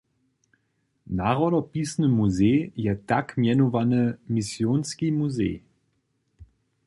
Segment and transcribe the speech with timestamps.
[1.17, 5.61] Narodopisny muzej je tak mjenowany misionski muzej.